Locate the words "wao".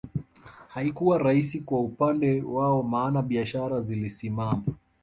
2.41-2.83